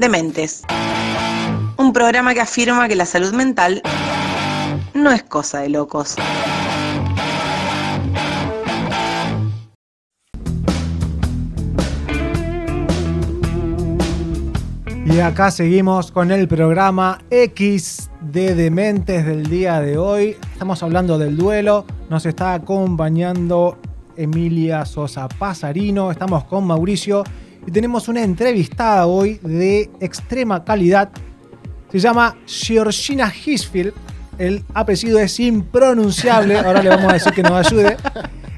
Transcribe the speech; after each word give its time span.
Dementes. 0.00 0.62
Un 1.76 1.92
programa 1.92 2.32
que 2.32 2.40
afirma 2.40 2.88
que 2.88 2.96
la 2.96 3.04
salud 3.04 3.34
mental 3.34 3.82
no 4.94 5.10
es 5.10 5.22
cosa 5.24 5.60
de 5.60 5.68
locos. 5.68 6.16
Y 15.04 15.20
acá 15.20 15.50
seguimos 15.50 16.10
con 16.10 16.30
el 16.30 16.48
programa 16.48 17.18
X 17.28 18.08
de 18.22 18.54
Dementes 18.54 19.26
del 19.26 19.50
día 19.50 19.82
de 19.82 19.98
hoy. 19.98 20.38
Estamos 20.54 20.82
hablando 20.82 21.18
del 21.18 21.36
duelo. 21.36 21.84
Nos 22.08 22.24
está 22.24 22.54
acompañando 22.54 23.76
Emilia 24.16 24.86
Sosa 24.86 25.28
Pasarino. 25.28 26.10
Estamos 26.10 26.44
con 26.44 26.66
Mauricio 26.66 27.22
y 27.66 27.70
tenemos 27.70 28.08
una 28.08 28.22
entrevistada 28.22 29.06
hoy 29.06 29.38
de 29.42 29.90
extrema 30.00 30.64
calidad. 30.64 31.10
Se 31.90 31.98
llama 31.98 32.36
Georgina 32.46 33.32
Hisfield. 33.32 33.92
El 34.38 34.64
apellido 34.74 35.18
es 35.18 35.38
impronunciable. 35.40 36.58
Ahora 36.58 36.82
le 36.82 36.88
vamos 36.88 37.10
a 37.10 37.14
decir 37.14 37.32
que 37.32 37.42
nos 37.42 37.66
ayude. 37.66 37.96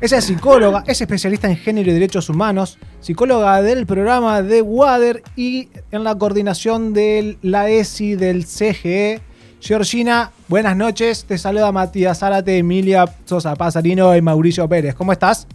Ella 0.00 0.18
es 0.18 0.24
psicóloga, 0.24 0.82
es 0.86 1.00
especialista 1.00 1.48
en 1.48 1.56
género 1.56 1.90
y 1.90 1.94
derechos 1.94 2.28
humanos, 2.28 2.76
psicóloga 3.00 3.62
del 3.62 3.86
programa 3.86 4.42
de 4.42 4.60
WADER 4.60 5.22
y 5.36 5.68
en 5.92 6.02
la 6.02 6.16
coordinación 6.16 6.92
de 6.92 7.38
la 7.40 7.70
ESI 7.70 8.16
del 8.16 8.44
CGE. 8.44 9.20
Georgina, 9.60 10.32
buenas 10.48 10.76
noches. 10.76 11.24
Te 11.24 11.38
saluda 11.38 11.70
Matías 11.70 12.18
Zárate, 12.18 12.58
Emilia 12.58 13.04
Sosa 13.24 13.54
Pasarino 13.54 14.16
y 14.16 14.20
Mauricio 14.20 14.68
Pérez. 14.68 14.96
¿Cómo 14.96 15.12
estás? 15.12 15.46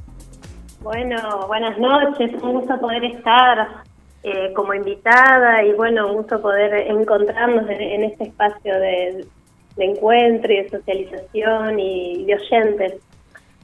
Bueno, 0.88 1.48
buenas 1.48 1.78
noches. 1.78 2.32
Un 2.42 2.54
gusto 2.54 2.80
poder 2.80 3.04
estar 3.04 3.84
eh, 4.24 4.54
como 4.56 4.74
invitada 4.74 5.62
y 5.62 5.74
bueno, 5.74 6.08
un 6.08 6.16
gusto 6.16 6.42
poder 6.42 6.90
encontrarnos 6.90 7.70
en, 7.70 8.06
este 8.06 8.24
espacio 8.24 8.74
de, 8.74 9.28
encuentro 9.76 10.54
y 10.54 10.64
de 10.64 10.70
socialización 10.70 11.78
y 11.78 12.24
de 12.24 12.36
oyentes. 12.36 12.94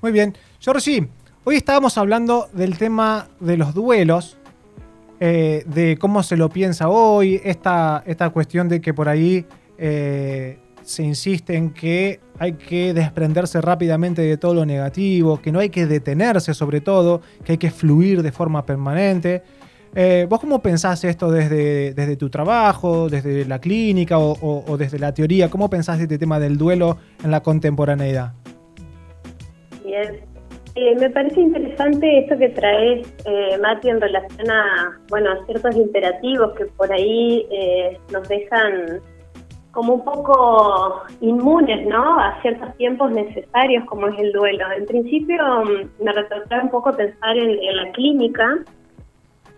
Muy 0.01 0.11
bien. 0.11 0.35
Georgie, 0.59 1.07
hoy 1.45 1.55
estábamos 1.55 1.97
hablando 1.97 2.49
del 2.51 2.77
tema 2.77 3.29
de 3.39 3.55
los 3.55 3.73
duelos, 3.73 4.37
eh, 5.21 5.63
de 5.65 5.97
cómo 5.97 6.23
se 6.23 6.35
lo 6.35 6.49
piensa 6.49 6.89
hoy, 6.89 7.39
esta, 7.45 8.03
esta 8.05 8.31
cuestión 8.31 8.67
de 8.67 8.81
que 8.81 8.93
por 8.93 9.07
ahí 9.07 9.45
eh, 9.77 10.59
se 10.83 11.03
insiste 11.03 11.55
en 11.55 11.73
que 11.73 12.19
hay 12.39 12.53
que 12.53 12.93
desprenderse 12.93 13.61
rápidamente 13.61 14.21
de 14.21 14.37
todo 14.37 14.53
lo 14.53 14.65
negativo, 14.65 15.41
que 15.41 15.51
no 15.51 15.59
hay 15.59 15.69
que 15.69 15.85
detenerse 15.85 16.53
sobre 16.53 16.81
todo, 16.81 17.21
que 17.43 17.53
hay 17.53 17.57
que 17.57 17.71
fluir 17.71 18.21
de 18.21 18.31
forma 18.31 18.65
permanente. 18.65 19.43
Eh, 19.95 20.25
¿Vos 20.27 20.39
cómo 20.39 20.61
pensás 20.61 21.03
esto 21.03 21.31
desde, 21.31 21.93
desde 21.93 22.17
tu 22.17 22.29
trabajo, 22.29 23.09
desde 23.09 23.45
la 23.45 23.59
clínica 23.59 24.17
o, 24.17 24.77
desde 24.77 24.99
la 24.99 25.13
teoría? 25.13 25.49
¿Cómo 25.49 25.69
pensás 25.69 25.99
este 25.99 26.17
tema 26.17 26.39
del 26.39 26.57
duelo 26.57 26.97
en 27.23 27.31
la 27.31 27.41
contemporaneidad? 27.41 28.33
Bien. 29.85 30.33
Eh, 30.75 30.95
me 30.99 31.07
parece 31.11 31.39
interesante 31.39 32.21
esto 32.21 32.35
que 32.35 32.49
traes, 32.49 33.07
eh, 33.25 33.59
Mati, 33.61 33.89
en 33.89 34.01
relación 34.01 34.49
a, 34.49 34.99
bueno, 35.09 35.29
a 35.31 35.45
ciertos 35.45 35.75
imperativos 35.75 36.53
que 36.57 36.65
por 36.65 36.91
ahí 36.91 37.47
nos 38.11 38.27
dejan 38.27 38.99
como 39.73 39.95
un 39.95 40.05
poco 40.05 41.03
inmunes, 41.19 41.85
¿no? 41.87 42.19
A 42.19 42.39
ciertos 42.41 42.77
tiempos 42.77 43.11
necesarios 43.11 43.83
como 43.85 44.07
es 44.07 44.19
el 44.19 44.31
duelo. 44.31 44.65
En 44.77 44.85
principio 44.85 45.43
mm, 45.65 46.03
me 46.03 46.13
retrotrae 46.13 46.61
un 46.61 46.69
poco 46.69 46.95
pensar 46.95 47.35
en, 47.35 47.75
la 47.75 47.91
clínica, 47.91 48.59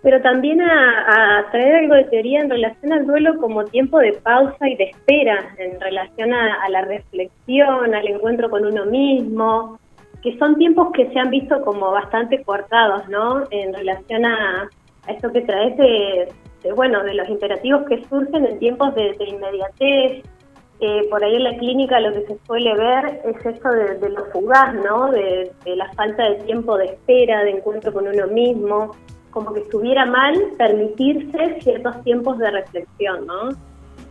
pero 0.02 0.22
también 0.22 0.62
a, 0.62 1.46
traer 1.52 1.76
algo 1.76 1.96
de 1.96 2.06
teoría 2.06 2.40
en 2.40 2.50
relación 2.50 2.94
al 2.94 3.06
duelo 3.06 3.38
como 3.42 3.66
tiempo 3.66 4.00
de 4.00 4.14
pausa 4.14 4.70
y 4.70 4.78
de 4.78 4.86
espera, 4.86 5.54
en 5.58 5.82
relación 5.82 6.34
a, 6.34 6.70
la 6.70 6.82
reflexión, 6.84 7.94
al 7.94 8.08
encuentro 8.08 8.50
con 8.50 8.66
uno 8.66 8.86
mismo, 8.86 9.78
que 10.24 10.38
son 10.38 10.56
tiempos 10.56 10.94
que 10.94 11.12
se 11.12 11.20
han 11.20 11.30
visto 11.30 11.62
como 11.66 11.92
bastante 11.92 12.42
cortados, 12.44 13.06
¿no? 13.10 13.44
En 13.52 13.74
relación 13.74 14.26
a, 14.26 14.70
a 15.08 15.12
esto 15.12 15.30
que 15.34 15.42
traes 15.42 15.76
de 15.76 16.30
bueno, 16.74 17.04
de 17.04 17.14
los 17.14 17.28
imperativos 17.30 17.84
que 17.88 18.04
surgen 18.06 18.46
en 18.46 18.60
tiempos 18.60 18.94
de, 18.96 19.16
inmediatez. 19.20 20.24
por 21.10 21.24
ahí 21.24 21.36
en 21.36 21.44
la 21.44 21.58
clínica 21.58 22.00
lo 22.00 22.14
que 22.14 22.26
se 22.26 22.38
suele 22.46 22.74
ver 22.76 23.22
es 23.26 23.46
esto 23.46 23.70
de, 23.70 23.96
de 23.96 24.10
lo 24.10 24.26
fugaz, 24.26 24.74
¿no? 24.76 25.12
De, 25.12 25.52
la 25.66 25.92
falta 25.94 26.30
de 26.30 26.36
tiempo 26.44 26.78
de 26.78 26.86
espera, 26.86 27.44
de 27.44 27.52
encuentro 27.52 27.94
con 27.94 28.08
uno 28.08 28.28
mismo, 28.28 28.92
como 29.32 29.54
que 29.54 29.62
estuviera 29.62 30.06
mal 30.06 30.36
permitirse 30.58 31.60
ciertos 31.62 32.02
tiempos 32.04 32.38
de 32.40 32.52
reflexión, 32.52 33.28
¿no? 33.28 33.50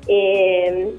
Eh, 0.06 0.94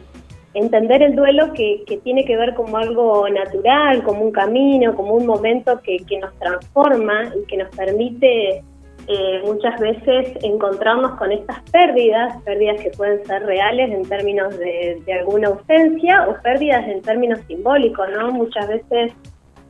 entender 0.56 1.04
el 1.04 1.16
duelo 1.16 1.54
que, 1.54 1.84
tiene 2.04 2.26
que 2.26 2.38
ver 2.38 2.56
como 2.56 2.78
algo 2.78 3.30
natural, 3.30 4.04
como 4.04 4.22
un 4.22 4.32
camino, 4.32 4.96
como 4.96 5.14
un 5.14 5.26
momento 5.26 5.80
que, 5.82 5.98
que 5.98 6.18
nos 6.18 6.34
transforma 6.40 7.32
y 7.36 7.46
que 7.46 7.58
nos 7.58 7.70
permite 7.76 8.64
eh, 9.08 9.42
muchas 9.46 9.80
veces 9.80 10.36
encontrarnos 10.42 11.12
con 11.20 11.32
estas 11.32 11.60
pérdidas, 11.70 12.42
pérdidas 12.44 12.82
que 12.82 12.90
pueden 12.90 13.24
ser 13.26 13.44
reales 13.46 13.92
en 13.92 14.04
términos 14.10 14.58
de, 14.58 15.04
alguna 15.20 15.50
ausencia 15.50 16.28
o 16.28 16.42
pérdidas 16.42 16.88
en 16.88 17.04
términos 17.04 17.40
simbólicos, 17.48 18.08
¿no? 18.18 18.32
Muchas 18.32 18.68
veces 18.68 19.14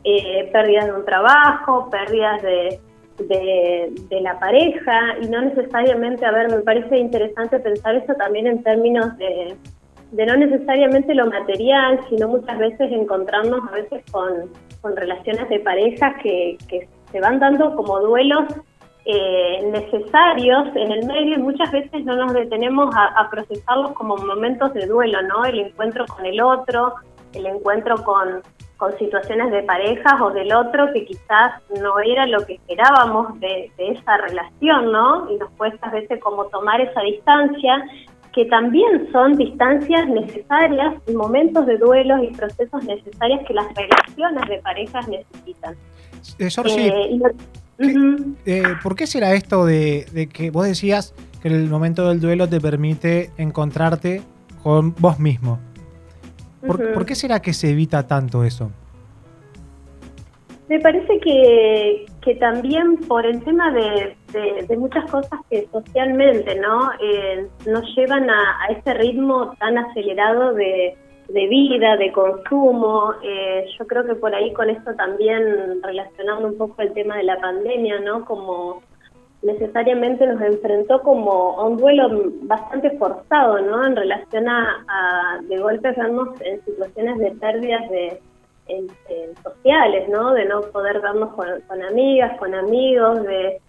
eh, 0.06 0.50
pérdidas 0.54 0.86
de 0.86 0.94
un 0.94 1.04
trabajo, 1.04 1.90
pérdidas 1.90 2.42
de, 2.42 2.80
la 4.22 4.40
pareja 4.40 5.18
y 5.22 5.28
no 5.28 5.42
necesariamente, 5.42 6.26
a 6.26 6.32
ver, 6.32 6.50
me 6.50 6.62
parece 6.62 6.98
interesante 6.98 7.60
pensar 7.60 7.96
eso 7.96 8.14
también 8.14 8.48
en 8.48 8.64
términos 8.64 9.18
de, 9.18 9.56
no 10.14 10.38
necesariamente 10.38 11.14
lo 11.14 11.28
material, 11.28 12.00
sino 12.10 12.30
muchas 12.30 12.58
veces 12.58 12.90
encontrarnos 12.92 13.60
a 13.70 13.72
veces 13.74 14.02
con, 14.12 14.50
relaciones 14.96 15.50
de 15.50 15.60
parejas 15.60 16.14
que, 16.22 16.58
que 16.70 16.88
se 17.12 17.20
van 17.20 17.40
dando 17.40 17.76
como 17.76 18.00
duelos 18.00 18.46
eh, 19.08 19.62
necesarios 19.72 20.76
en 20.76 20.92
el 20.92 21.06
medio 21.06 21.36
y 21.36 21.38
muchas 21.38 21.72
veces 21.72 22.04
no 22.06 22.16
nos 22.16 22.34
detenemos 22.34 22.94
a, 22.96 23.30
procesarlos 23.30 23.92
como 23.92 24.18
momentos 24.18 24.74
de 24.74 24.88
duelo, 24.88 25.22
¿no? 25.22 25.46
El 25.46 25.60
encuentro 25.60 26.06
con 26.08 26.26
el 26.26 26.42
otro, 26.42 26.96
el 27.34 27.46
encuentro 27.46 28.04
con, 28.04 28.42
con 28.78 28.98
situaciones 28.98 29.52
de 29.52 29.62
parejas 29.62 30.20
o 30.20 30.32
del 30.32 30.52
otro 30.54 30.92
que 30.92 31.06
quizás 31.06 31.62
no 31.80 32.00
era 32.00 32.26
lo 32.26 32.44
que 32.48 32.56
esperábamos 32.56 33.40
de, 33.40 33.72
esa 33.78 34.18
relación, 34.18 34.92
¿no? 34.92 35.30
Y 35.30 35.38
nos 35.38 35.52
cuesta 35.52 35.88
a 35.88 35.92
veces 35.92 36.20
como 36.20 36.46
tomar 36.46 36.82
esa 36.82 37.02
distancia, 37.02 37.86
que 38.34 38.46
también 38.46 39.08
son 39.12 39.34
distancias 39.34 40.08
necesarias 40.08 40.96
y 41.08 41.14
momentos 41.14 41.68
de 41.68 41.78
duelo 41.78 42.24
y 42.24 42.32
procesos 42.36 42.84
necesarios 42.84 43.42
que 43.48 43.54
las 43.54 43.68
relaciones 43.76 44.50
de 44.50 44.58
parejas 44.64 45.08
necesitan. 45.08 45.76
Eh, 46.40 46.50
eh 46.50 47.20
eh, 47.80 48.64
¿Por 48.82 48.96
qué 48.96 49.08
será 49.08 49.34
esto 49.34 49.66
de, 49.66 50.30
que 50.34 50.50
vos 50.52 50.66
decías 50.66 51.14
que 51.42 51.50
el 51.50 51.70
momento 51.70 52.10
del 52.10 52.20
duelo 52.20 52.48
te 52.48 52.62
permite 52.62 53.32
encontrarte 53.38 54.22
con 54.64 54.96
vos 54.96 55.20
mismo? 55.20 55.60
¿Por, 56.66 57.06
qué 57.06 57.14
será 57.14 57.42
que 57.42 57.54
se 57.54 57.70
evita 57.70 58.08
tanto 58.08 58.44
eso? 58.44 58.72
Me 60.68 60.80
parece 60.80 61.20
que, 61.20 62.06
también 62.40 62.98
por 63.08 63.24
el 63.24 63.44
tema 63.44 63.72
de, 63.72 64.16
muchas 64.78 65.10
cosas 65.12 65.40
que 65.50 65.68
socialmente 65.72 66.56
no 66.60 66.90
eh, 66.94 67.48
nos 67.68 67.96
llevan 67.96 68.28
a, 68.30 68.64
a 68.64 68.74
ese 68.74 68.94
ritmo 68.96 69.54
tan 69.60 69.78
acelerado 69.78 70.54
de, 70.56 70.98
de 71.28 71.48
vida, 71.48 71.98
de 71.98 72.12
consumo. 72.12 73.14
Eh, 73.24 73.66
yo 73.78 73.88
creo 73.88 74.06
que 74.06 74.16
por 74.16 74.34
ahí 74.34 74.54
con 74.54 74.70
esto 74.70 74.94
también 74.96 75.82
relacionando 75.82 76.48
un 76.48 76.58
poco 76.58 76.82
el 76.82 76.94
tema 76.94 77.18
de 77.18 77.24
la 77.24 77.40
pandemia, 77.40 78.00
¿no? 78.00 78.26
Como 78.26 78.82
necesariamente 79.42 80.26
nos 80.26 80.42
enfrentó 80.42 81.02
como 81.02 81.60
a 81.60 81.66
un 81.66 81.78
duelo 81.78 82.32
bastante 82.44 82.98
forzado, 82.98 83.60
¿no? 83.62 83.86
En 83.86 83.96
relación 83.96 84.48
a, 84.50 85.40
de 85.48 85.58
golpe 85.58 85.92
vernos 85.92 86.30
en 86.42 86.64
situaciones 86.66 87.18
de 87.20 87.32
pérdidas 87.32 87.90
de 87.90 88.20
sociales, 89.44 90.10
¿no? 90.10 90.34
De 90.34 90.46
no 90.46 90.62
poder 90.62 91.00
vernos 91.00 91.34
con, 91.34 91.84
amigas, 91.84 92.38
con 92.40 92.56
amigos, 92.56 93.24
de, 93.24 93.62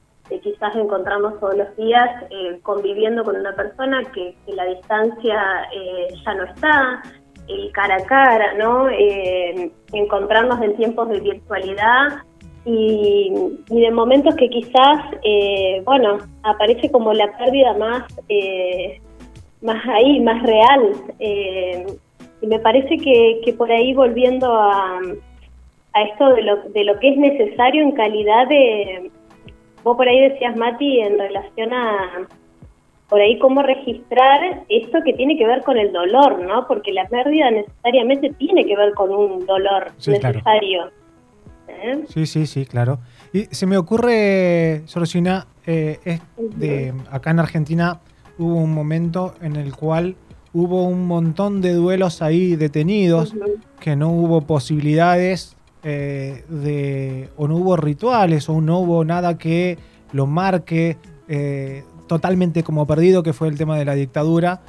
quizás 0.43 0.75
encontrarnos 0.75 1.38
todos 1.38 1.56
los 1.56 1.76
días 1.76 2.25
eh, 2.31 2.59
conviviendo 2.62 3.23
con 3.23 3.37
una 3.37 3.55
persona 3.55 4.02
que, 4.12 4.35
la 4.47 4.64
distancia 4.64 5.69
eh, 5.73 6.09
ya 6.25 6.35
no 6.35 6.44
está, 6.44 7.02
el 7.49 7.73
cara 7.73 7.97
a 7.97 8.07
cara, 8.07 8.55
¿no? 8.55 8.89
Eh, 8.89 9.71
encontrarnos 9.93 10.61
en 10.63 10.77
tiempos 10.77 11.09
de 11.09 11.21
virtualidad 11.21 12.09
y, 12.65 13.33
de 13.69 13.91
momentos 13.93 14.35
que 14.35 14.49
quizás, 14.49 15.05
eh, 15.23 15.83
bueno, 15.85 16.19
aparece 16.43 16.91
como 16.91 17.13
la 17.13 17.37
pérdida 17.39 17.75
más, 17.75 18.05
eh, 18.29 19.01
más 19.63 19.87
ahí, 19.87 20.21
más 20.21 20.43
real. 20.43 20.93
y 22.41 22.47
me 22.47 22.59
parece 22.59 22.97
que, 22.99 23.41
que, 23.45 23.53
por 23.53 23.71
ahí 23.71 23.95
volviendo 23.95 24.53
a, 24.53 25.01
a 25.93 26.03
esto 26.03 26.35
de 26.35 26.43
lo, 26.43 26.57
de 26.57 26.85
lo 26.85 26.99
que 26.99 27.11
es 27.11 27.17
necesario 27.17 27.83
en 27.83 27.93
calidad 27.93 28.49
de, 28.49 29.11
vos 29.83 29.97
por 29.97 30.09
ahí 30.09 30.29
decías, 30.29 30.57
Mati, 30.57 31.01
en 31.01 31.19
relación 31.19 31.73
a 31.73 32.27
por 33.08 33.20
ahí 33.20 33.38
cómo 33.38 33.62
registrar 33.62 34.64
esto 34.69 34.99
que 35.05 35.12
tiene 35.12 35.37
que 35.37 35.47
ver 35.47 35.62
con 35.62 35.79
el 35.79 35.93
dolor, 35.93 36.41
¿no? 36.41 36.67
Porque 36.67 36.93
la 36.93 37.06
pérdida 37.08 37.50
necesariamente 37.50 38.31
tiene 38.38 38.67
que 38.67 38.76
ver 38.76 38.94
con 38.94 39.11
un 39.11 39.47
dolor 39.47 39.93
necesario. 39.97 40.91
¿Eh? 41.69 42.05
Sí, 42.08 42.26
sí, 42.26 42.47
sí, 42.47 42.64
claro. 42.64 42.99
Y 43.32 43.44
se 43.47 43.67
me 43.67 43.76
ocurre, 43.76 44.82
Sorosina, 44.87 45.47
eh, 45.67 45.99
es 46.05 46.20
de, 46.37 46.94
acá 47.11 47.31
en 47.31 47.41
Argentina 47.41 48.00
hubo 48.38 48.56
un 48.56 48.73
momento 48.73 49.35
en 49.41 49.56
el 49.56 49.75
cual 49.75 50.17
hubo 50.52 50.85
un 50.85 51.06
montón 51.06 51.61
de 51.61 51.75
duelos 51.75 52.23
ahí 52.23 52.56
detenidos, 52.56 53.35
que 53.81 53.94
no 53.94 54.11
hubo 54.11 54.41
posibilidades 54.43 55.56
eh, 55.82 56.44
de, 56.49 57.29
o 57.37 57.47
no 57.47 57.56
hubo 57.56 57.76
rituales, 57.76 58.49
o 58.49 58.61
no 58.61 58.81
hubo 58.81 59.05
nada 59.05 59.38
que 59.38 59.79
lo 60.12 60.26
marque 60.26 60.97
eh, 61.29 61.85
totalmente 62.06 62.62
como 62.62 62.87
perdido, 62.87 63.23
que 63.23 63.32
fue 63.32 63.49
el 63.49 63.58
tema 63.58 63.79
de 63.79 63.85
la 63.85 63.94
dictadura, 63.94 64.61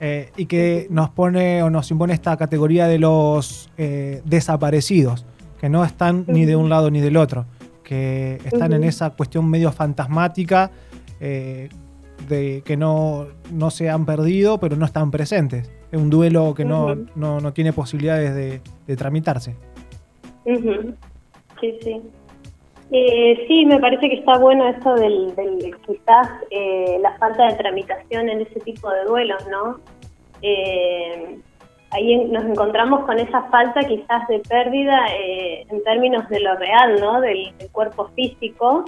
eh, 0.00 0.30
y 0.36 0.46
que 0.46 0.86
nos 0.90 1.10
pone 1.10 1.62
o 1.62 1.70
nos 1.70 1.90
impone 1.90 2.14
esta 2.14 2.36
categoría 2.36 2.86
de 2.86 2.98
los 2.98 3.70
desaparecidos, 3.76 5.24
que 5.60 5.68
no 5.68 5.84
están 5.84 6.24
ni 6.26 6.44
de 6.44 6.56
un 6.56 6.68
lado 6.68 6.90
ni 6.90 7.00
del 7.00 7.16
otro, 7.16 7.46
que 7.82 8.38
están 8.44 8.72
en 8.72 8.84
esa 8.84 9.10
cuestión 9.10 9.48
medio 9.48 9.72
fantasmática 9.72 10.70
de 12.28 12.62
que 12.64 12.76
no, 12.76 13.26
no 13.52 13.70
se 13.70 13.90
han 13.90 14.06
perdido, 14.06 14.58
pero 14.58 14.76
no 14.76 14.86
están 14.86 15.10
presentes. 15.10 15.70
Es 15.92 16.00
un 16.00 16.10
duelo 16.10 16.54
que 16.54 16.64
no, 16.64 16.96
no, 17.14 17.52
tiene 17.52 17.72
posibilidades 17.72 18.34
de, 18.86 18.96
tramitarse. 18.96 19.54
Sí, 20.44 21.78
sí. 21.82 22.02
Eh, 22.96 23.44
sí, 23.48 23.66
me 23.66 23.80
parece 23.80 24.08
que 24.08 24.14
está 24.14 24.38
bueno 24.38 24.68
esto 24.68 24.94
del, 24.94 25.34
quizás 25.84 26.28
eh, 26.50 26.96
la 27.00 27.18
falta 27.18 27.48
de 27.48 27.54
tramitación 27.54 28.28
en 28.28 28.42
ese 28.42 28.60
tipo 28.60 28.88
de 28.88 29.02
duelos, 29.02 29.44
¿no? 29.50 29.80
Eh, 30.42 31.40
ahí 31.90 32.24
nos 32.26 32.44
encontramos 32.44 33.04
con 33.04 33.18
esa 33.18 33.42
falta 33.50 33.80
quizás 33.80 34.28
de 34.28 34.38
pérdida 34.48 35.06
en 35.16 35.82
términos 35.82 36.28
de 36.28 36.38
lo 36.38 36.54
real, 36.54 37.00
¿no? 37.00 37.20
Del, 37.20 37.52
cuerpo 37.72 38.10
físico, 38.14 38.84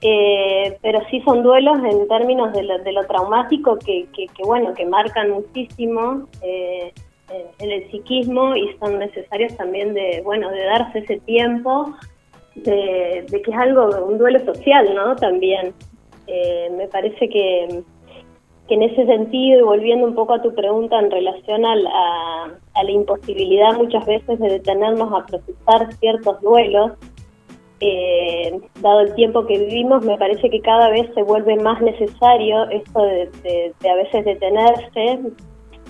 pero 0.00 1.00
sí 1.08 1.20
son 1.20 1.44
duelos 1.44 1.78
en 1.84 2.08
términos 2.08 2.52
de 2.52 2.64
lo, 2.64 2.78
de 2.78 2.90
lo 2.90 3.04
traumático 3.04 3.78
que, 3.78 4.08
que, 4.12 4.42
bueno, 4.42 4.74
que 4.74 4.86
marcan 4.86 5.30
muchísimo 5.30 6.26
en 6.42 7.70
el 7.70 7.88
psiquismo 7.92 8.56
y 8.56 8.76
son 8.80 8.98
necesarios 8.98 9.56
también 9.56 9.94
de, 9.94 10.20
bueno, 10.24 10.50
de 10.50 10.64
darse 10.64 10.98
ese 10.98 11.20
tiempo 11.20 11.94
de, 12.56 13.26
que 13.28 13.50
es 13.50 13.56
algo, 13.56 13.88
un 14.06 14.18
duelo 14.18 14.38
social, 14.44 14.94
¿no? 14.94 15.16
También. 15.16 15.74
Eh, 16.26 16.68
me 16.76 16.88
parece 16.88 17.28
que, 17.28 17.82
que 18.66 18.74
en 18.74 18.82
ese 18.82 19.06
sentido, 19.06 19.60
y 19.60 19.62
volviendo 19.62 20.06
un 20.06 20.14
poco 20.14 20.34
a 20.34 20.42
tu 20.42 20.52
pregunta 20.54 20.98
en 20.98 21.10
relación 21.10 21.64
a 21.64 21.76
la, 21.76 22.58
a 22.74 22.82
la 22.82 22.90
imposibilidad 22.90 23.76
muchas 23.76 24.04
veces 24.06 24.38
de 24.40 24.48
detenernos 24.48 25.12
a 25.12 25.24
procesar 25.24 25.92
ciertos 26.00 26.40
duelos, 26.40 26.92
eh, 27.78 28.58
dado 28.80 29.00
el 29.02 29.14
tiempo 29.14 29.46
que 29.46 29.58
vivimos, 29.58 30.04
me 30.04 30.18
parece 30.18 30.50
que 30.50 30.60
cada 30.60 30.88
vez 30.90 31.08
se 31.14 31.22
vuelve 31.22 31.56
más 31.56 31.80
necesario 31.80 32.68
esto 32.70 33.02
de, 33.02 33.72
de 33.80 33.90
a 33.90 33.94
veces 33.94 34.24
detenerse, 34.24 35.20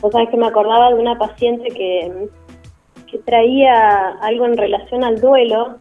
Vos 0.01 0.13
sabés 0.13 0.29
que 0.29 0.37
me 0.37 0.47
acordaba 0.47 0.91
de 0.91 1.01
una 1.01 1.19
paciente 1.19 1.69
que, 1.69 2.29
que 3.11 3.19
traía 3.19 4.09
algo 4.21 4.45
en 4.47 4.57
relación 4.57 5.05
al 5.05 5.21
duelo, 5.21 5.77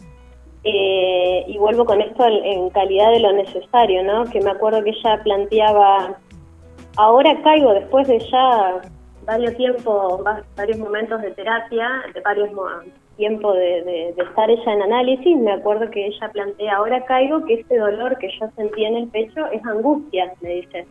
eh, 0.68 1.46
y 1.48 1.60
vuelvo 1.60 1.86
con 1.86 2.02
esto 2.02 2.26
en, 2.26 2.72
calidad 2.72 3.12
de 3.12 3.20
lo 3.20 3.34
necesario, 3.34 4.04
¿no? 4.04 4.26
Que 4.26 4.42
me 4.42 4.50
acuerdo 4.50 4.84
que 4.84 4.90
ella 4.90 5.22
planteaba, 5.24 6.18
ahora 6.98 7.40
caigo 7.44 7.72
después 7.74 8.08
de 8.08 8.18
ya 8.20 8.82
varios 9.28 9.56
tiempos, 9.58 10.24
varios 10.58 10.80
momentos 10.80 11.22
de 11.22 11.32
terapia, 11.32 11.88
de 12.12 12.20
varios 12.22 12.50
tiempos 13.16 13.56
de, 13.56 14.10
estar 14.18 14.50
ella 14.50 14.74
en 14.74 14.82
análisis, 14.82 15.38
me 15.38 15.54
acuerdo 15.54 15.90
que 15.92 16.08
ella 16.08 16.30
plantea, 16.34 16.78
ahora 16.78 17.06
caigo 17.06 17.46
que 17.46 17.62
ese 17.62 17.78
dolor 17.78 18.18
que 18.18 18.30
yo 18.40 18.48
sentía 18.56 18.90
en 18.90 18.96
el 18.96 19.08
pecho 19.10 19.46
es 19.52 19.64
angustia, 19.66 20.34
me 20.42 20.50
dice. 20.50 20.88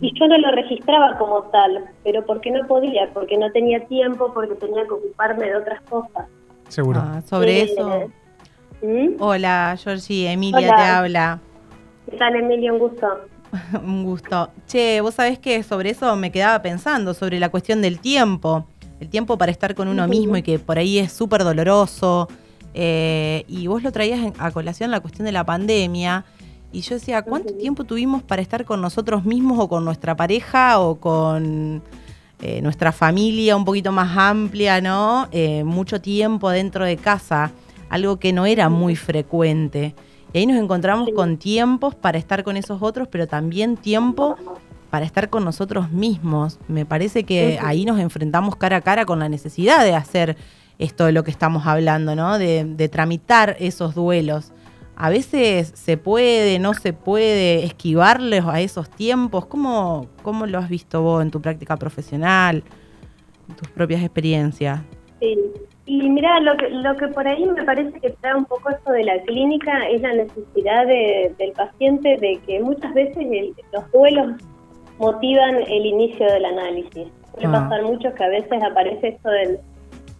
Y 0.00 0.18
yo 0.18 0.26
no 0.26 0.38
lo 0.38 0.50
registraba 0.50 1.16
como 1.18 1.42
tal, 1.44 1.84
pero 2.02 2.26
porque 2.26 2.50
no 2.50 2.66
podía, 2.66 3.08
porque 3.14 3.38
no 3.38 3.48
tenía 3.52 3.86
tiempo, 3.86 4.32
porque 4.34 4.56
tenía 4.56 4.82
que 4.82 4.94
ocuparme 4.94 5.46
de 5.46 5.56
otras 5.56 5.80
cosas. 5.82 6.26
Seguro. 6.66 7.00
Ah, 7.00 7.20
sobre 7.22 7.60
eh, 7.60 7.62
eso. 7.62 8.10
¿Mm? 8.82 9.16
Hola, 9.20 9.76
Georgie, 9.82 10.30
Emilia 10.30 10.74
te 10.74 10.82
habla. 10.82 11.40
¿Qué 12.10 12.16
tal, 12.16 12.34
Emilia? 12.36 12.72
Un 12.72 12.78
gusto. 12.80 13.06
Un 13.84 14.04
gusto. 14.04 14.50
Che, 14.66 15.00
vos 15.00 15.14
sabés 15.14 15.38
que 15.38 15.62
sobre 15.62 15.90
eso 15.90 16.14
me 16.16 16.32
quedaba 16.32 16.60
pensando, 16.62 17.14
sobre 17.14 17.38
la 17.38 17.48
cuestión 17.48 17.80
del 17.80 18.00
tiempo. 18.00 18.66
El 19.00 19.08
tiempo 19.08 19.38
para 19.38 19.52
estar 19.52 19.74
con 19.74 19.88
uno 19.88 20.06
mismo 20.08 20.36
y 20.36 20.42
que 20.42 20.58
por 20.58 20.78
ahí 20.78 20.98
es 20.98 21.12
súper 21.12 21.44
doloroso. 21.44 22.28
Eh, 22.74 23.44
y 23.48 23.66
vos 23.66 23.82
lo 23.82 23.92
traías 23.92 24.32
a 24.38 24.50
colación 24.50 24.90
la 24.90 25.00
cuestión 25.00 25.26
de 25.26 25.32
la 25.32 25.44
pandemia. 25.44 26.24
Y 26.72 26.80
yo 26.80 26.94
decía, 26.94 27.22
¿cuánto 27.22 27.52
tiempo 27.54 27.84
tuvimos 27.84 28.22
para 28.22 28.40
estar 28.40 28.64
con 28.64 28.80
nosotros 28.80 29.24
mismos 29.24 29.58
o 29.58 29.68
con 29.68 29.84
nuestra 29.84 30.16
pareja 30.16 30.80
o 30.80 30.98
con 30.98 31.82
eh, 32.40 32.62
nuestra 32.62 32.90
familia 32.90 33.56
un 33.56 33.64
poquito 33.64 33.92
más 33.92 34.16
amplia, 34.16 34.80
¿no? 34.80 35.28
Eh, 35.30 35.62
mucho 35.64 36.00
tiempo 36.00 36.50
dentro 36.50 36.84
de 36.84 36.96
casa, 36.96 37.52
algo 37.92 38.18
que 38.18 38.32
no 38.32 38.46
era 38.46 38.68
muy 38.70 38.96
frecuente. 38.96 39.94
Y 40.32 40.38
ahí 40.38 40.46
nos 40.46 40.56
encontramos 40.56 41.10
con 41.14 41.36
tiempos 41.36 41.94
para 41.94 42.16
estar 42.16 42.42
con 42.42 42.56
esos 42.56 42.82
otros, 42.82 43.06
pero 43.08 43.26
también 43.26 43.76
tiempo 43.76 44.36
para 44.88 45.04
estar 45.04 45.28
con 45.28 45.44
nosotros 45.44 45.90
mismos. 45.90 46.58
Me 46.68 46.86
parece 46.86 47.24
que 47.24 47.58
ahí 47.62 47.84
nos 47.84 48.00
enfrentamos 48.00 48.56
cara 48.56 48.78
a 48.78 48.80
cara 48.80 49.04
con 49.04 49.18
la 49.18 49.28
necesidad 49.28 49.84
de 49.84 49.94
hacer 49.94 50.38
esto 50.78 51.04
de 51.04 51.12
lo 51.12 51.22
que 51.22 51.30
estamos 51.30 51.66
hablando, 51.66 52.16
¿no? 52.16 52.38
De, 52.38 52.64
de 52.64 52.88
tramitar 52.88 53.56
esos 53.60 53.94
duelos 53.94 54.52
a 54.94 55.10
veces 55.10 55.72
se 55.74 55.96
puede, 55.96 56.58
no 56.58 56.74
se 56.74 56.92
puede 56.92 57.64
esquivarles 57.64 58.44
a 58.44 58.60
esos 58.60 58.88
tiempos. 58.88 59.46
¿Cómo, 59.46 60.06
¿Cómo 60.22 60.46
lo 60.46 60.58
has 60.58 60.68
visto 60.68 61.02
vos 61.02 61.22
en 61.22 61.30
tu 61.30 61.40
práctica 61.40 61.76
profesional, 61.76 62.62
en 63.48 63.56
tus 63.56 63.68
propias 63.68 64.02
experiencias? 64.02 64.80
Sí, 65.20 65.36
y 65.84 66.08
mira, 66.08 66.38
lo 66.40 66.56
que, 66.56 66.68
lo 66.70 66.96
que 66.96 67.08
por 67.08 67.26
ahí 67.26 67.44
me 67.44 67.64
parece 67.64 67.98
que 68.00 68.10
trae 68.10 68.36
un 68.36 68.44
poco 68.44 68.70
esto 68.70 68.92
de 68.92 69.04
la 69.04 69.20
clínica 69.22 69.88
es 69.88 70.00
la 70.02 70.12
necesidad 70.12 70.86
del 70.86 71.52
paciente 71.52 72.16
de 72.20 72.40
que 72.46 72.60
muchas 72.60 72.94
veces 72.94 73.26
los 73.72 73.90
duelos 73.90 74.36
motivan 74.98 75.56
el 75.56 75.86
inicio 75.86 76.26
del 76.26 76.44
análisis. 76.44 77.08
Puede 77.32 77.46
ah. 77.46 77.52
pasar 77.52 77.82
mucho 77.82 78.14
que 78.14 78.24
a 78.24 78.28
veces 78.28 78.62
aparece 78.62 79.08
esto 79.08 79.28
del 79.30 79.58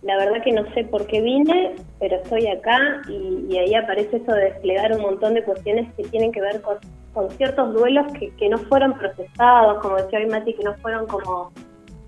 la 0.03 0.17
verdad 0.17 0.43
que 0.43 0.53
no 0.53 0.65
sé 0.75 0.85
por 0.85 1.07
qué 1.07 1.21
vine, 1.21 1.77
pero 2.01 2.17
estoy 2.17 2.49
acá 2.49 3.03
y, 3.09 3.57
ahí 3.57 3.75
aparece 3.75 4.17
eso 4.17 4.33
de 4.33 4.47
desplegar 4.47 4.93
un 4.93 5.03
montón 5.03 5.35
de 5.35 5.45
cuestiones 5.45 5.93
que 5.95 6.03
tienen 6.05 6.33
que 6.33 6.41
ver 6.41 6.61
con, 6.61 6.79
ciertos 7.37 7.75
duelos 7.75 8.07
que, 8.15 8.49
no 8.49 8.59
fueron 8.59 8.95
procesados, 8.95 9.81
como 9.81 9.97
decía 9.97 10.19
hoy 10.19 10.27
Mati, 10.27 10.55
que 10.55 10.65
no 10.65 10.75
fueron 10.77 11.07
como... 11.07 11.53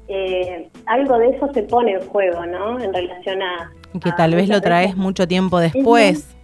Eh, 0.09 0.69
algo 0.87 1.19
de 1.19 1.29
eso 1.31 1.51
se 1.53 1.63
pone 1.63 1.93
en 1.93 2.07
juego, 2.09 2.45
¿no? 2.47 2.79
En 2.79 2.93
relación 2.93 3.43
a... 3.43 3.71
Y 3.93 4.01
que 4.01 4.13
tal 4.13 4.35
vez 4.35 4.49
lo 4.49 4.61
traes 4.61 4.97
mucho 4.97 5.27
tiempo 5.27 5.59
después. 5.59 6.37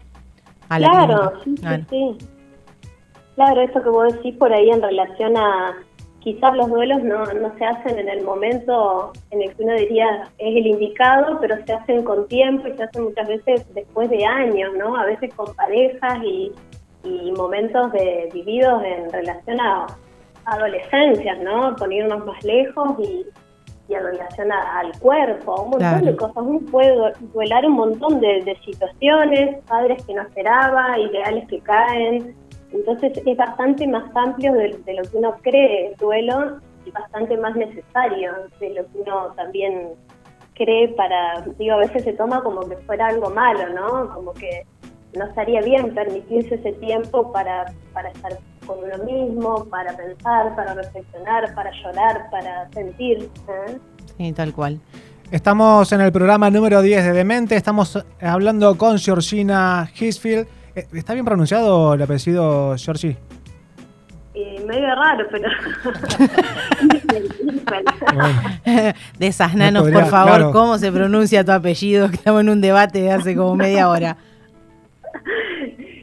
claro, 0.69 1.33
sí, 1.45 1.55
sí. 1.91 2.19
Claro, 3.35 3.61
eso 3.63 3.83
que 3.83 3.89
vos 3.89 4.13
decís 4.15 4.37
por 4.37 4.53
ahí 4.53 4.71
en 4.71 4.83
relación 4.83 5.37
a 5.37 5.75
quizás 6.21 6.55
los 6.55 6.69
duelos 6.69 7.03
no, 7.03 7.25
no 7.25 7.57
se 7.57 7.65
hacen 7.65 7.99
en 7.99 8.09
el 8.09 8.23
momento 8.23 9.13
en 9.31 9.43
el 9.43 9.55
que 9.55 9.65
uno 9.65 9.75
diría 9.75 10.29
es 10.39 10.57
el 10.57 10.67
indicado, 10.67 11.39
pero 11.41 11.57
se 11.65 11.73
hacen 11.73 12.05
con 12.05 12.29
tiempo 12.29 12.69
y 12.69 12.77
se 12.77 12.83
hacen 12.83 13.05
muchas 13.05 13.29
veces 13.29 13.75
después 13.75 14.11
de 14.11 14.25
años, 14.25 14.73
¿no? 14.77 14.97
A 14.97 15.07
veces 15.07 15.33
con 15.35 15.55
parejas 15.55 16.19
y, 16.23 16.53
momentos 17.35 17.93
de, 17.93 18.29
vividos 18.35 18.83
en 18.85 19.11
relación 19.11 19.59
a 19.59 19.87
adolescencias, 20.45 21.39
¿no? 21.41 21.75
Ponernos 21.77 22.27
más 22.27 22.45
lejos 22.45 22.99
y 22.99 23.25
en 23.95 24.05
relación 24.05 24.53
al 24.53 24.99
cuerpo, 24.99 25.63
un 25.63 25.71
montón 25.71 26.05
de 26.05 26.17
cosas. 26.17 26.37
Uno 26.39 26.61
puede 26.71 27.13
duelar 27.33 27.67
un 27.67 27.73
montón 27.73 28.21
de, 28.21 28.43
de 28.43 28.57
situaciones, 28.65 29.59
padres 29.67 30.05
que 30.05 30.15
no 30.15 30.23
esperaba, 30.23 30.99
ideales 30.99 31.49
que 31.49 31.61
caen, 31.61 32.35
entonces 32.73 33.21
es 33.25 33.37
bastante 33.37 33.87
más 33.87 34.05
amplio 34.15 34.53
de, 34.53 34.69
lo 34.69 35.03
que 35.03 35.17
uno 35.17 35.37
cree 35.43 35.89
el 35.89 35.97
duelo 35.97 36.61
y 36.85 36.91
bastante 36.91 37.37
más 37.37 37.57
necesario 37.57 38.33
de 38.61 38.71
lo 38.71 38.87
que 38.87 38.99
uno 38.99 39.33
también 39.37 39.89
cree 40.55 40.89
para, 40.89 41.41
digo, 41.59 41.75
a 41.75 41.79
veces 41.79 42.05
se 42.05 42.13
toma 42.13 42.43
como 42.43 42.61
que 42.69 42.77
fuera 42.79 43.09
algo 43.09 43.31
malo, 43.31 43.69
¿no? 43.71 44.15
Como 44.15 44.33
que 44.35 44.67
no 45.17 45.25
estaría 45.25 45.61
bien 45.63 45.95
permitirse 45.95 46.55
ese 46.55 46.73
tiempo 46.75 47.33
para, 47.33 47.73
para 47.93 48.11
estar 48.11 48.39
con 48.67 48.79
uno 48.79 49.05
mismo, 49.05 49.65
para 49.67 49.97
pensar, 49.97 50.55
para 50.55 50.75
reflexionar, 50.75 51.55
para 51.55 51.71
llorar, 51.83 52.31
para 52.31 52.69
sentir. 52.73 53.29
¿eh? 53.49 53.79
Sí, 54.19 54.33
tal 54.33 54.53
cual. 54.53 54.81
Estamos 55.31 55.91
en 55.93 56.01
el 56.01 56.11
programa 56.13 56.51
número 56.51 56.83
10 56.83 57.05
de 57.05 57.13
Demente, 57.13 57.55
estamos 57.57 58.05
hablando 58.21 58.77
con 58.77 58.99
Georgina 58.99 59.89
Hisfield. 59.99 60.47
Eh, 60.75 60.87
¿Está 60.93 61.15
bien 61.15 61.25
pronunciado 61.25 61.95
el 61.95 62.03
apellido, 62.03 62.75
Georgie? 62.77 63.17
Medio 64.67 64.95
raro, 64.95 65.27
pero... 65.31 65.49
de 69.19 69.27
esas 69.27 69.55
nanos, 69.55 69.83
podría- 69.83 70.01
por 70.01 70.11
favor, 70.11 70.29
claro. 70.37 70.53
¿cómo 70.53 70.79
se 70.79 70.91
pronuncia 70.93 71.45
tu 71.45 71.53
apellido? 71.53 72.07
Estamos 72.07 72.41
en 72.43 72.49
un 72.51 72.61
debate 72.61 73.01
de 73.03 73.13
hace 73.13 73.35
como 73.37 73.57
media 73.57 73.89
hora. 73.89 74.17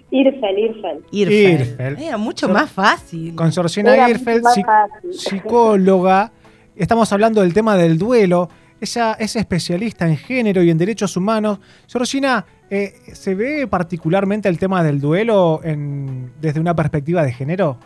Irfel, 0.10 0.58
Irfel. 0.60 1.04
Irfel. 1.12 1.62
Irfel. 1.62 1.98
Era 2.02 2.18
mucho 2.18 2.48
más 2.48 2.72
fácil. 2.72 3.36
Con 3.36 3.52
Sorcina 3.52 3.94
Era 3.94 4.10
Irfeld, 4.10 4.44
más 4.44 4.56
psic- 4.58 4.66
fácil. 4.66 5.14
psicóloga. 5.14 6.32
Estamos 6.76 7.12
hablando 7.12 7.42
del 7.42 7.54
tema 7.54 7.76
del 7.76 7.98
duelo. 7.98 8.50
Ella 8.80 9.14
es 9.20 9.36
especialista 9.36 10.08
en 10.08 10.16
género 10.18 10.62
y 10.64 10.70
en 10.70 10.78
derechos 10.78 11.18
humanos. 11.18 11.60
Sorcina, 11.88 12.46
eh, 12.70 12.94
¿se 13.14 13.34
ve 13.36 13.68
particularmente 13.68 14.48
el 14.48 14.58
tema 14.60 14.84
del 14.84 15.02
duelo 15.02 15.60
en- 15.64 16.32
desde 16.40 16.60
una 16.60 16.76
perspectiva 16.76 17.24
de 17.24 17.34
género? 17.34 17.78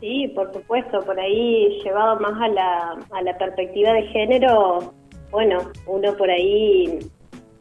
Sí, 0.00 0.32
por 0.34 0.52
supuesto, 0.52 1.00
por 1.04 1.18
ahí 1.18 1.80
llevado 1.84 2.18
más 2.20 2.32
a 2.40 2.48
la, 2.48 2.96
a 3.12 3.22
la 3.22 3.38
perspectiva 3.38 3.92
de 3.92 4.02
género, 4.08 4.92
bueno, 5.30 5.58
uno 5.86 6.14
por 6.16 6.28
ahí 6.30 6.98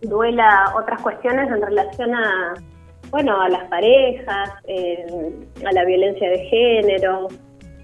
duela 0.01 0.73
otras 0.77 1.01
cuestiones 1.01 1.47
en 1.49 1.61
relación 1.61 2.13
a, 2.15 2.53
bueno, 3.13 3.39
a 3.39 3.47
las 3.47 3.65
parejas, 3.69 4.49
eh, 4.67 5.05
a 5.63 5.71
la 5.71 5.85
violencia 5.85 6.27
de 6.31 6.39
género, 6.45 7.27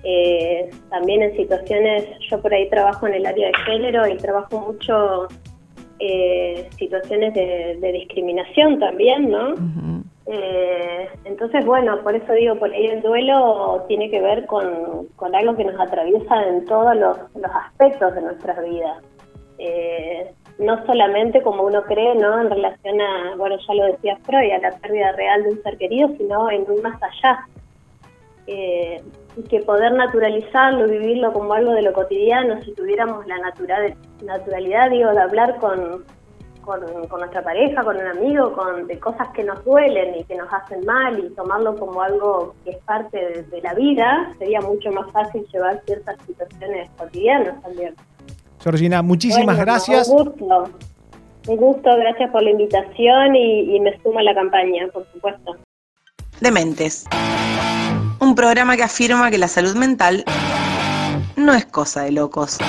eh, 0.04 0.72
también 0.90 1.22
en 1.22 1.38
situaciones, 1.38 2.04
yo 2.32 2.42
por 2.42 2.52
ahí 2.52 2.68
trabajo 2.68 3.06
en 3.06 3.14
el 3.14 3.28
área 3.28 3.46
de 3.46 3.54
género 3.64 4.08
y 4.08 4.18
trabajo 4.18 4.60
mucho 4.60 5.28
eh, 6.00 6.68
situaciones 6.80 7.36
de, 7.36 7.78
de 7.80 7.92
discriminación 7.92 8.80
también, 8.80 9.30
¿no? 9.30 9.54
Eh, 10.26 11.08
entonces, 11.26 11.64
bueno, 11.64 12.02
por 12.02 12.16
eso 12.16 12.34
digo, 12.34 12.56
por 12.56 12.72
ahí 12.74 12.88
el 12.88 13.04
duelo 13.04 13.86
tiene 13.88 14.10
que 14.10 14.22
ver 14.22 14.48
con, 14.48 15.10
con 15.16 15.36
algo 15.36 15.56
que 15.56 15.64
nos 15.64 15.80
atraviesa 15.80 16.44
en 16.48 16.66
todos 16.66 16.96
los, 16.96 17.18
los 17.36 17.52
aspectos 17.68 18.16
de 18.16 18.22
nuestras 18.22 18.68
vidas. 18.68 19.04
Eh, 19.60 20.32
no 20.60 20.86
solamente 20.86 21.42
como 21.42 21.64
uno 21.64 21.84
cree, 21.84 22.16
¿no? 22.16 22.42
En 22.42 22.50
relación 22.50 23.02
a, 23.02 23.36
bueno, 23.38 23.56
ya 23.66 23.74
lo 23.74 23.86
decía 23.86 24.18
Freud, 24.24 24.52
a 24.52 24.60
la 24.60 24.78
pérdida 24.78 25.14
real 25.14 25.44
de 25.44 25.50
un 25.52 25.64
ser 25.64 25.78
querido, 25.78 26.10
sino 26.18 26.52
en 26.52 26.66
un 26.70 26.82
más 26.82 27.02
allá. 27.02 27.48
Eh, 28.46 29.02
que 29.48 29.62
poder 29.62 29.94
naturalizarlo, 29.94 30.88
vivirlo 30.88 31.32
como 31.32 31.54
algo 31.54 31.72
de 31.72 31.84
lo 31.84 31.94
cotidiano, 31.94 32.62
si 32.62 32.74
tuviéramos 32.74 33.26
la 33.28 33.38
natural, 33.38 33.96
naturalidad, 34.24 34.90
digo, 34.90 35.12
de 35.12 35.22
hablar 35.22 35.58
con, 35.60 36.04
con, 36.62 36.82
con 37.08 37.20
nuestra 37.20 37.42
pareja, 37.42 37.84
con 37.84 37.96
un 37.96 38.08
amigo, 38.08 38.52
con 38.52 38.88
de 38.88 39.00
cosas 39.00 39.30
que 39.30 39.44
nos 39.44 39.64
duelen 39.64 40.16
y 40.16 40.24
que 40.26 40.36
nos 40.36 40.52
hacen 40.52 40.84
mal 40.84 41.20
y 41.20 41.30
tomarlo 41.36 41.76
como 41.76 42.02
algo 42.02 42.56
que 42.66 42.72
es 42.72 42.78
parte 42.80 43.18
de, 43.18 43.44
de 43.44 43.62
la 43.62 43.74
vida, 43.76 44.34
sería 44.40 44.60
mucho 44.62 44.92
más 44.92 45.10
fácil 45.12 45.46
llevar 45.54 45.82
ciertas 45.86 46.18
situaciones 46.26 46.90
cotidianas 46.98 47.62
también. 47.62 47.96
Georgina, 48.62 49.02
muchísimas 49.02 49.46
Bueno, 49.46 49.62
gracias. 49.62 50.08
Un 50.08 50.26
gusto. 50.26 50.70
Un 51.48 51.58
gusto, 51.58 51.90
gracias 51.98 52.30
por 52.32 52.44
la 52.44 52.52
invitación 52.52 53.36
y, 53.36 53.76
y 53.76 53.80
me 53.80 53.98
sumo 54.02 54.20
a 54.20 54.24
la 54.24 54.36
campaña, 54.36 54.88
por 54.94 55.06
supuesto. 55.14 55.56
Dementes. 56.42 57.06
Un 58.20 58.36
programa 58.36 58.76
que 58.76 58.84
afirma 58.84 59.32
que 59.32 59.38
la 59.38 59.48
salud 59.48 59.76
mental 59.76 60.24
no 61.36 61.54
es 61.54 61.66
cosa 61.66 62.04
de 62.04 62.12
locos. 62.12 62.60